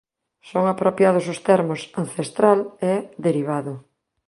Son 0.49 0.63
apropiados 0.73 1.25
os 1.33 1.39
termos 1.49 1.81
"ancestral" 2.01 2.59
e 2.91 2.93
"derivado". 3.25 3.73